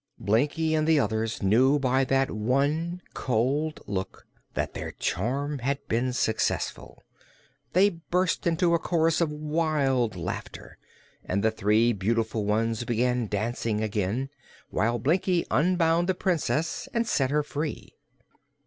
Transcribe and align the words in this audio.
Blinkie 0.19 0.73
and 0.73 0.87
the 0.87 0.99
others 0.99 1.43
knew 1.43 1.77
by 1.77 2.03
that 2.05 2.31
one 2.31 3.03
cold 3.13 3.81
look 3.85 4.25
that 4.55 4.73
their 4.73 4.89
charm 4.93 5.59
had 5.59 5.77
been 5.87 6.11
successful. 6.11 7.03
They 7.73 7.89
burst 8.09 8.47
into 8.47 8.73
a 8.73 8.79
chorus 8.79 9.21
of 9.21 9.31
wild 9.31 10.15
laughter 10.15 10.79
and 11.23 11.43
the 11.43 11.51
three 11.51 11.93
beautiful 11.93 12.45
ones 12.45 12.83
began 12.83 13.27
dancing 13.27 13.83
again, 13.83 14.31
while 14.71 14.97
Blinkie 14.97 15.45
unbound 15.51 16.09
the 16.09 16.15
Princess 16.15 16.89
and 16.95 17.05
set 17.07 17.29
her 17.29 17.43
free. 17.43 17.93